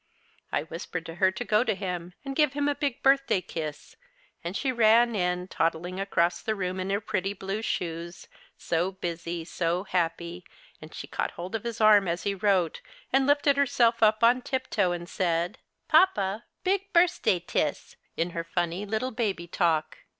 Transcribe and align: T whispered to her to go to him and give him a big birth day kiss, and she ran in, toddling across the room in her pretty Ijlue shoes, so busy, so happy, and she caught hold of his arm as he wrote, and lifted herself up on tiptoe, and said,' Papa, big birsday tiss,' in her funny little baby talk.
T 0.51 0.59
whispered 0.61 1.05
to 1.05 1.13
her 1.21 1.29
to 1.29 1.45
go 1.45 1.63
to 1.63 1.75
him 1.75 2.15
and 2.25 2.35
give 2.35 2.53
him 2.53 2.67
a 2.67 2.73
big 2.73 3.03
birth 3.03 3.27
day 3.27 3.39
kiss, 3.39 3.95
and 4.43 4.57
she 4.57 4.71
ran 4.71 5.13
in, 5.13 5.47
toddling 5.47 5.99
across 5.99 6.41
the 6.41 6.55
room 6.55 6.79
in 6.79 6.89
her 6.89 6.99
pretty 6.99 7.35
Ijlue 7.35 7.63
shoes, 7.63 8.27
so 8.57 8.93
busy, 8.93 9.45
so 9.45 9.83
happy, 9.83 10.43
and 10.81 10.91
she 10.95 11.05
caught 11.05 11.29
hold 11.29 11.53
of 11.53 11.63
his 11.65 11.79
arm 11.79 12.07
as 12.07 12.23
he 12.23 12.33
wrote, 12.33 12.81
and 13.13 13.27
lifted 13.27 13.57
herself 13.57 14.01
up 14.01 14.23
on 14.23 14.41
tiptoe, 14.41 14.91
and 14.91 15.07
said,' 15.07 15.59
Papa, 15.87 16.45
big 16.63 16.91
birsday 16.93 17.39
tiss,' 17.39 17.95
in 18.17 18.31
her 18.31 18.43
funny 18.43 18.87
little 18.87 19.11
baby 19.11 19.45
talk. 19.45 19.99